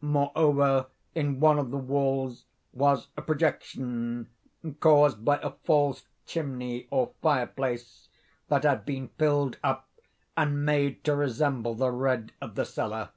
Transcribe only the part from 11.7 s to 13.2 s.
the red of the cellar.